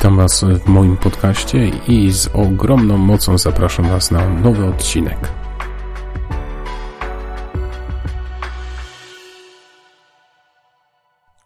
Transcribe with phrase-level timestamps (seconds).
[0.00, 5.32] Witam Was w moim podcaście i z ogromną mocą zapraszam Was na nowy odcinek.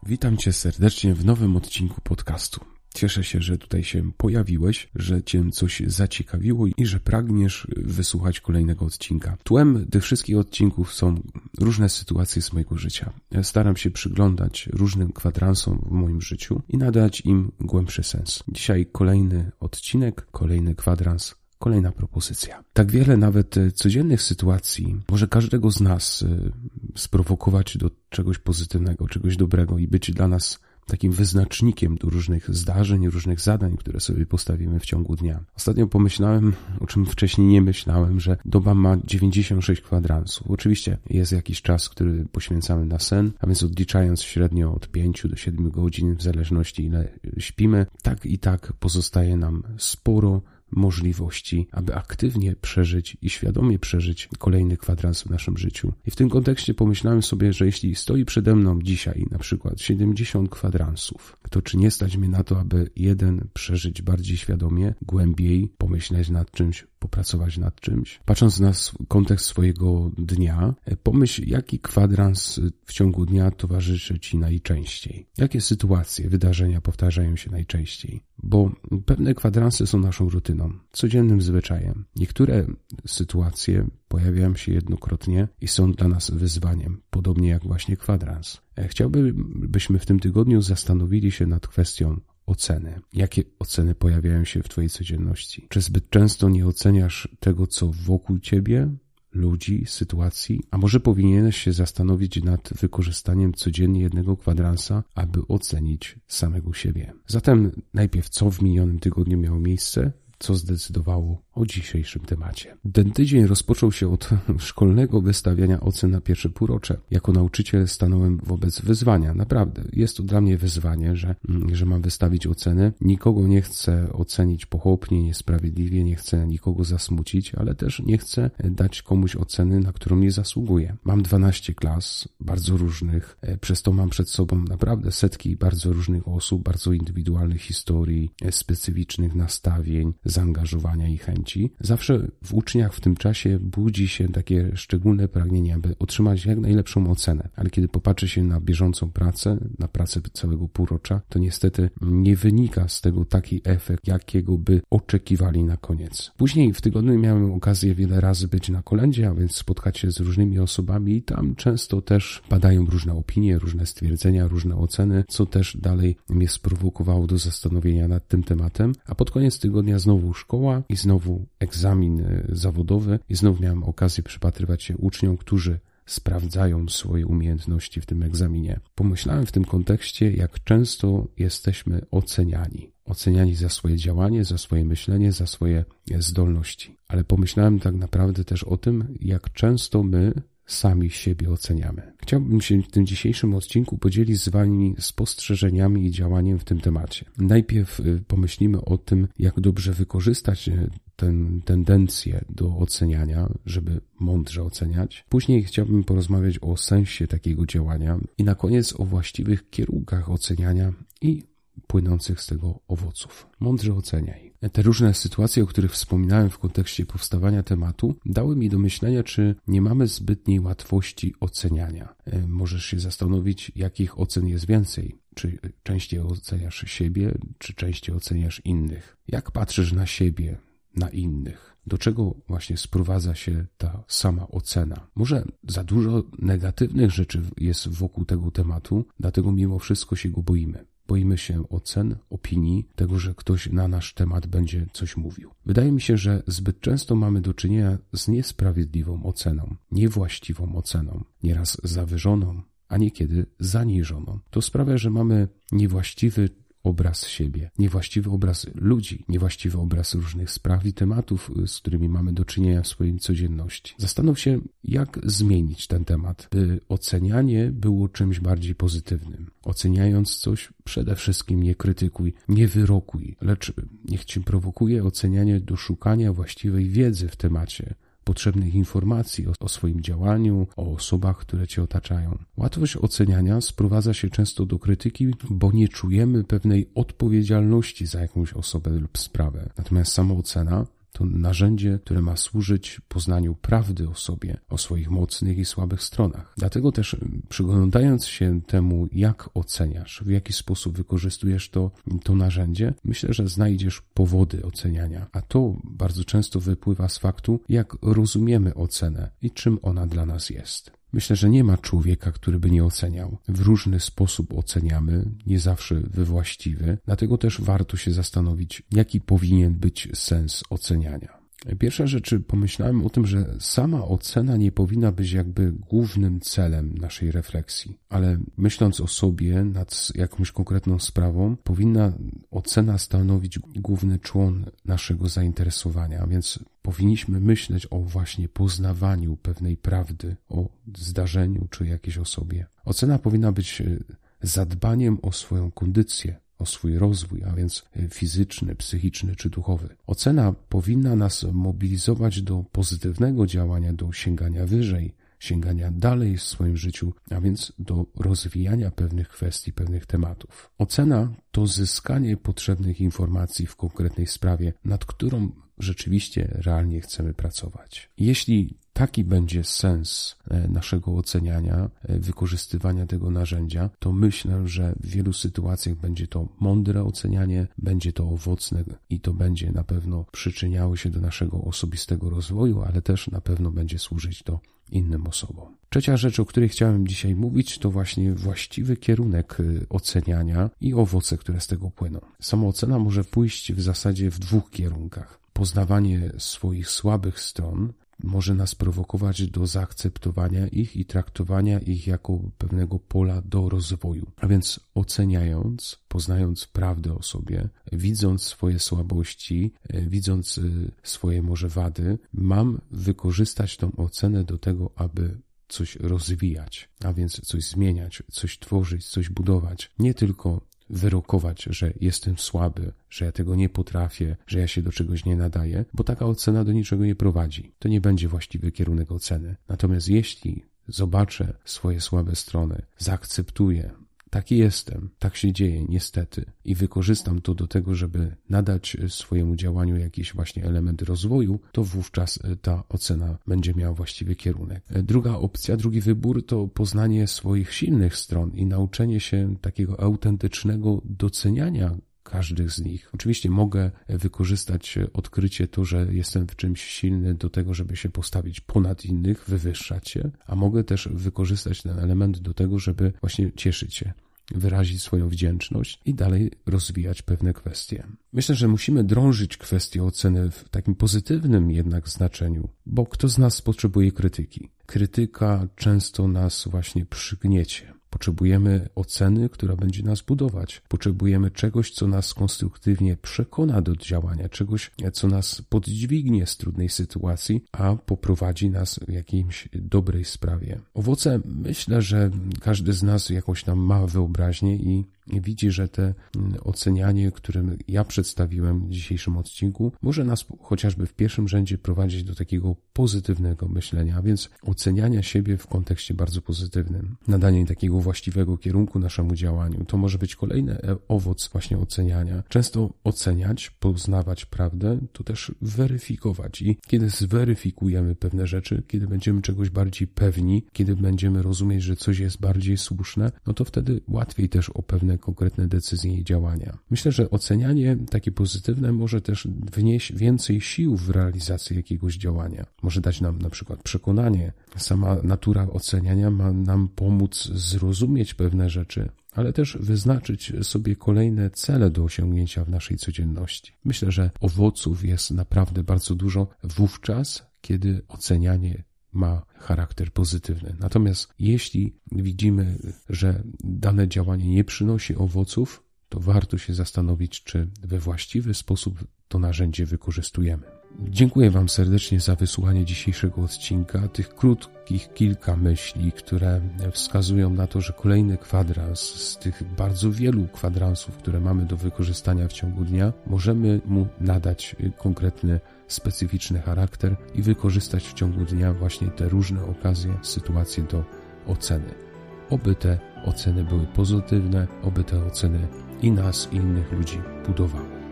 [0.02, 2.73] Witam Cię serdecznie w nowym odcinku podcastu.
[2.94, 8.84] Cieszę się, że tutaj się pojawiłeś, że Cię coś zaciekawiło i że pragniesz wysłuchać kolejnego
[8.84, 9.36] odcinka.
[9.44, 11.22] Tłem tych wszystkich odcinków są
[11.58, 13.12] różne sytuacje z mojego życia.
[13.30, 18.44] Ja staram się przyglądać różnym kwadransom w moim życiu i nadać im głębszy sens.
[18.48, 22.64] Dzisiaj kolejny odcinek, kolejny kwadrans kolejna propozycja.
[22.72, 26.52] Tak wiele nawet codziennych sytuacji może każdego z nas y,
[26.96, 33.08] sprowokować do czegoś pozytywnego, czegoś dobrego i być dla nas takim wyznacznikiem do różnych zdarzeń,
[33.08, 35.44] różnych zadań, które sobie postawimy w ciągu dnia.
[35.56, 40.50] Ostatnio pomyślałem, o czym wcześniej nie myślałem, że doba ma 96 kwadransów.
[40.50, 45.36] Oczywiście jest jakiś czas, który poświęcamy na sen, a więc odliczając średnio od 5 do
[45.36, 50.40] 7 godzin, w zależności ile śpimy, tak i tak pozostaje nam sporo
[50.76, 55.92] możliwości, aby aktywnie przeżyć i świadomie przeżyć kolejny kwadrans w naszym życiu.
[56.06, 60.50] I w tym kontekście pomyślałem sobie, że jeśli stoi przede mną dzisiaj na przykład 70
[60.50, 66.30] kwadransów, to czy nie stać mnie na to, aby jeden przeżyć bardziej świadomie, głębiej, pomyśleć
[66.30, 68.20] nad czymś, popracować nad czymś.
[68.24, 68.72] Patrząc na
[69.08, 75.26] kontekst swojego dnia, pomyśl, jaki kwadrans w ciągu dnia towarzyszy Ci najczęściej.
[75.38, 78.22] Jakie sytuacje, wydarzenia powtarzają się najczęściej?
[78.42, 78.70] Bo
[79.06, 82.04] pewne kwadransy są naszą rutyną, codziennym zwyczajem.
[82.16, 82.66] Niektóre
[83.06, 88.60] sytuacje pojawiają się jednokrotnie i są dla nas wyzwaniem, podobnie jak właśnie kwadrans.
[88.88, 93.00] Chciałbym, byśmy w tym tygodniu zastanowili się nad kwestią oceny.
[93.12, 95.66] Jakie oceny pojawiają się w Twojej codzienności?
[95.68, 98.88] Czy zbyt często nie oceniasz tego, co wokół Ciebie,
[99.32, 106.72] ludzi, sytuacji, a może powinieneś się zastanowić nad wykorzystaniem codziennie jednego kwadransa, aby ocenić samego
[106.72, 107.12] siebie.
[107.26, 112.76] Zatem najpierw co w minionym tygodniu miało miejsce, co zdecydowało o dzisiejszym temacie.
[112.92, 116.96] Ten tydzień rozpoczął się od szkolnego wystawiania ocen na pierwsze półrocze.
[117.10, 119.34] Jako nauczyciel stanąłem wobec wyzwania.
[119.34, 121.34] Naprawdę, jest to dla mnie wyzwanie, że,
[121.72, 122.92] że mam wystawić oceny.
[123.00, 129.02] Nikogo nie chcę ocenić pochopnie, niesprawiedliwie, nie chcę nikogo zasmucić, ale też nie chcę dać
[129.02, 130.96] komuś oceny, na którą nie zasługuję.
[131.04, 136.28] Mam 12 klas, bardzo różnych, e, przez to mam przed sobą naprawdę setki bardzo różnych
[136.28, 141.43] osób, bardzo indywidualnych historii, e, specyficznych nastawień, zaangażowania i chęci
[141.80, 147.10] zawsze w uczniach w tym czasie budzi się takie szczególne pragnienie, aby otrzymać jak najlepszą
[147.10, 147.48] ocenę.
[147.56, 152.88] Ale kiedy popatrzy się na bieżącą pracę, na pracę całego półrocza, to niestety nie wynika
[152.88, 156.32] z tego taki efekt, jakiego by oczekiwali na koniec.
[156.36, 160.20] Później w tygodniu miałem okazję wiele razy być na kolędzie, a więc spotkać się z
[160.20, 165.76] różnymi osobami i tam często też padają różne opinie, różne stwierdzenia, różne oceny, co też
[165.76, 168.92] dalej mnie sprowokowało do zastanowienia nad tym tematem.
[169.06, 174.24] A pod koniec tygodnia znowu szkoła i znowu egzamin e, zawodowy i znów miałem okazję
[174.24, 178.80] przypatrywać się uczniom, którzy sprawdzają swoje umiejętności w tym egzaminie.
[178.94, 182.92] Pomyślałem w tym kontekście, jak często jesteśmy oceniani.
[183.04, 185.84] Oceniani za swoje działanie, za swoje myślenie, za swoje
[186.18, 186.96] zdolności.
[187.08, 190.32] Ale pomyślałem tak naprawdę też o tym, jak często my
[190.66, 192.12] sami siebie oceniamy.
[192.22, 197.24] Chciałbym się w tym dzisiejszym odcinku podzielić z Wami spostrzeżeniami i działaniem w tym temacie.
[197.38, 201.32] Najpierw y, pomyślimy o tym, jak dobrze wykorzystać y, tę
[201.64, 205.24] tendencję do oceniania, żeby mądrze oceniać.
[205.28, 211.42] Później chciałbym porozmawiać o sensie takiego działania i na koniec o właściwych kierunkach oceniania i
[211.86, 213.46] płynących z tego owoców.
[213.60, 214.54] Mądrze oceniaj.
[214.72, 219.54] Te różne sytuacje, o których wspominałem w kontekście powstawania tematu, dały mi do myślenia, czy
[219.66, 222.14] nie mamy zbytniej łatwości oceniania.
[222.24, 225.18] E, możesz się zastanowić, jakich ocen jest więcej.
[225.34, 229.16] Czy częściej oceniasz siebie, czy częściej oceniasz innych?
[229.28, 230.58] Jak patrzysz na siebie,
[230.96, 231.76] na innych?
[231.86, 235.06] Do czego właśnie sprowadza się ta sama ocena?
[235.14, 240.86] Może za dużo negatywnych rzeczy jest wokół tego tematu, dlatego mimo wszystko się go boimy.
[241.08, 245.50] Boimy się ocen, opinii, tego, że ktoś na nasz temat będzie coś mówił.
[245.66, 251.80] Wydaje mi się, że zbyt często mamy do czynienia z niesprawiedliwą oceną, niewłaściwą oceną, nieraz
[251.84, 254.38] zawyżoną, a niekiedy zaniżoną.
[254.50, 256.48] To sprawia, że mamy niewłaściwy
[256.84, 262.44] obraz siebie, niewłaściwy obraz ludzi, niewłaściwy obraz różnych spraw i tematów, z którymi mamy do
[262.44, 263.94] czynienia w swojej codzienności.
[263.98, 269.50] Zastanów się, jak zmienić ten temat, by ocenianie było czymś bardziej pozytywnym.
[269.62, 273.72] Oceniając coś, przede wszystkim nie krytykuj, nie wyrokuj, lecz
[274.04, 280.00] niech cię prowokuje ocenianie do szukania właściwej wiedzy w temacie, potrzebnych informacji o, o swoim
[280.00, 282.38] działaniu, o osobach, które cię otaczają.
[282.56, 288.90] Łatwość oceniania sprowadza się często do krytyki, bo nie czujemy pewnej odpowiedzialności za jakąś osobę
[288.90, 289.70] lub sprawę.
[289.78, 295.64] Natomiast samoocena to narzędzie, które ma służyć poznaniu prawdy o sobie, o swoich mocnych i
[295.64, 296.54] słabych stronach.
[296.56, 297.16] Dlatego też
[297.48, 301.90] przyglądając się temu, jak oceniasz, w jaki sposób wykorzystujesz to,
[302.22, 305.26] to narzędzie, myślę, że znajdziesz powody oceniania.
[305.32, 310.50] A to bardzo często wypływa z faktu, jak rozumiemy ocenę i czym ona dla nas
[310.50, 311.03] jest.
[311.14, 313.38] Myślę, że nie ma człowieka, który by nie oceniał.
[313.48, 319.74] W różny sposób oceniamy, nie zawsze we właściwy, dlatego też warto się zastanowić, jaki powinien
[319.74, 321.43] być sens oceniania.
[321.78, 327.32] Pierwsza rzecz, pomyślałem o tym, że sama ocena nie powinna być jakby głównym celem naszej
[327.32, 332.12] refleksji, ale myśląc o sobie nad jakąś konkretną sprawą, powinna
[332.50, 340.68] ocena stanowić główny człon naszego zainteresowania, więc powinniśmy myśleć o właśnie poznawaniu pewnej prawdy, o
[340.96, 342.66] zdarzeniu czy jakiejś osobie.
[342.84, 343.98] Ocena powinna być e,
[344.42, 349.96] zadbaniem o swoją kondycję, o swój rozwój, a więc fizyczny, psychiczny czy duchowy.
[350.06, 357.12] Ocena powinna nas mobilizować do pozytywnego działania, do sięgania wyżej, sięgania dalej w swoim życiu,
[357.30, 360.70] a więc do rozwijania pewnych kwestii, pewnych tematów.
[360.78, 368.10] Ocena to zyskanie potrzebnych informacji w konkretnej sprawie, nad którą rzeczywiście realnie chcemy pracować.
[368.18, 375.06] Jeśli taki będzie sens e, naszego oceniania, e, wykorzystywania tego narzędzia, to myślę, że w
[375.06, 380.96] wielu sytuacjach będzie to mądre ocenianie, będzie to owocne i to będzie na pewno przyczyniało
[380.96, 384.60] się do naszego osobistego rozwoju, ale też na pewno będzie służyć do
[384.90, 385.74] innym osobom.
[385.90, 391.38] Trzecia rzecz, o której chciałem dzisiaj mówić, to właśnie właściwy kierunek e, oceniania i owoce,
[391.38, 392.20] które z tego płyną.
[392.40, 399.50] Samoocena może pójść w zasadzie w dwóch kierunkach poznawanie swoich słabych stron może nas prowokować
[399.50, 404.26] do zaakceptowania ich i traktowania ich jako pewnego pola do rozwoju.
[404.36, 410.62] A więc oceniając, poznając prawdę o sobie, widząc swoje słabości, e, widząc e,
[411.02, 415.38] swoje może wady, mam wykorzystać tą ocenę do tego, aby
[415.68, 419.90] coś rozwijać, a więc coś zmieniać, coś tworzyć, coś budować.
[419.98, 420.60] Nie tylko
[420.90, 425.36] wyrokować, że jestem słaby, że ja tego nie potrafię, że ja się do czegoś nie
[425.36, 427.72] nadaję, bo taka ocena do niczego nie prowadzi.
[427.78, 429.56] To nie będzie właściwy kierunek oceny.
[429.68, 433.90] Natomiast jeśli zobaczę swoje słabe strony, zaakceptuję,
[434.34, 439.96] Taki jestem, tak się dzieje, niestety, i wykorzystam to do tego, żeby nadać swojemu działaniu
[439.96, 444.84] jakiś właśnie element rozwoju, to wówczas e, ta ocena będzie miała właściwy kierunek.
[444.90, 451.02] E, druga opcja, drugi wybór to poznanie swoich silnych stron i nauczenie się takiego autentycznego
[451.04, 453.10] doceniania każdych z nich.
[453.14, 458.60] Oczywiście mogę wykorzystać odkrycie to, że jestem w czymś silny do tego, żeby się postawić
[458.60, 463.94] ponad innych, wywyższać się, a mogę też wykorzystać ten element do tego, żeby właśnie cieszyć
[463.94, 464.12] się
[464.50, 468.06] wyrazić swoją wdzięczność i dalej rozwijać pewne kwestie.
[468.32, 473.62] Myślę, że musimy drążyć kwestię oceny w takim pozytywnym jednak znaczeniu, bo kto z nas
[473.62, 474.70] potrzebuje krytyki?
[474.86, 477.93] Krytyka często nas właśnie przygniecie.
[478.14, 480.82] Potrzebujemy oceny, która będzie nas budować.
[480.88, 487.64] Potrzebujemy czegoś, co nas konstruktywnie przekona do działania, czegoś, co nas podźwignie z trudnej sytuacji,
[487.72, 490.80] a poprowadzi nas w jakiejś dobrej sprawie.
[490.94, 492.30] Owoce myślę, że
[492.60, 498.04] każdy z nas jakąś tam ma wyobraźnię i widzi, że te mm, ocenianie, którym ja
[498.04, 504.16] przedstawiłem w dzisiejszym odcinku, może nas chociażby w pierwszym rzędzie prowadzić do takiego pozytywnego myślenia,
[504.16, 509.84] a więc oceniania siebie w kontekście bardzo pozytywnym, nadanie takiego właściwego kierunku naszemu działaniu.
[509.84, 512.42] To może być kolejny e, owoc właśnie oceniania.
[512.48, 516.62] Często oceniać, poznawać prawdę, to też weryfikować.
[516.62, 522.18] I kiedy zweryfikujemy pewne rzeczy, kiedy będziemy czegoś bardziej pewni, kiedy będziemy rozumieć, że coś
[522.18, 526.78] jest bardziej słuszne, no to wtedy łatwiej też o pewne konkretne decyzje i działania.
[526.90, 532.66] Myślę, że ocenianie takie pozytywne może też wnieść więcej sił w realizacji jakiegoś działania.
[532.82, 534.52] Może dać nam na przykład przekonanie.
[534.76, 541.90] Sama natura oceniania ma nam pomóc zrozumieć pewne rzeczy, ale też wyznaczyć sobie kolejne cele
[541.90, 543.72] do osiągnięcia w naszej codzienności.
[543.84, 550.76] Myślę, że owoców jest naprawdę bardzo dużo wówczas, kiedy ocenianie ma charakter pozytywny.
[550.80, 552.78] Natomiast jeśli widzimy,
[553.08, 555.83] że dane działanie nie przynosi owoców,
[556.14, 560.62] to warto się zastanowić, czy we właściwy sposób to narzędzie wykorzystujemy.
[561.00, 564.08] Dziękuję Wam serdecznie za wysłuchanie dzisiejszego odcinka.
[564.08, 566.60] Tych krótkich kilka myśli, które
[566.92, 572.48] wskazują na to, że kolejny kwadrans z tych bardzo wielu kwadransów, które mamy do wykorzystania
[572.48, 579.08] w ciągu dnia, możemy mu nadać konkretny, specyficzny charakter i wykorzystać w ciągu dnia właśnie
[579.08, 581.04] te różne okazje, sytuacje do
[581.46, 582.03] oceny.
[582.50, 585.68] Oby te oceny były pozytywne, oby te oceny
[586.02, 588.03] i nas, i innych ludzi budowały.